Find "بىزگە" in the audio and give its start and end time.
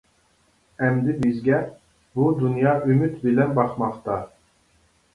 1.25-1.59